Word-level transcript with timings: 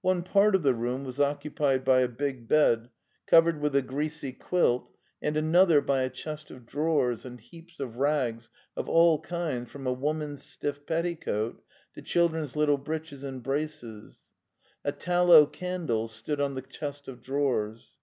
One 0.00 0.24
part 0.24 0.56
of 0.56 0.64
the 0.64 0.74
room 0.74 1.04
was 1.04 1.20
occupied 1.20 1.84
by 1.84 2.00
a 2.00 2.08
big 2.08 2.48
bed, 2.48 2.88
cov 3.28 3.44
ered 3.44 3.60
with 3.60 3.76
a 3.76 3.82
greasy 3.82 4.32
quilt 4.32 4.90
and 5.22 5.36
another 5.36 5.80
by 5.80 6.02
a 6.02 6.10
chest 6.10 6.50
of 6.50 6.66
drawers 6.66 7.24
and 7.24 7.40
heaps 7.40 7.78
of 7.78 7.94
rags 7.94 8.50
of 8.76 8.88
all 8.88 9.20
kinds 9.20 9.70
from 9.70 9.86
a 9.86 9.92
wom 9.92 10.22
an's 10.22 10.42
stiff 10.42 10.84
petticoat 10.86 11.62
to 11.94 12.02
children's 12.02 12.56
little 12.56 12.78
breeches 12.78 13.22
and 13.22 13.44
braces. 13.44 14.24
A 14.84 14.90
tallow 14.90 15.46
candle 15.46 16.08
stood 16.08 16.40
on 16.40 16.56
the 16.56 16.62
chest 16.62 17.06
of. 17.06 17.22
drawers. 17.22 17.94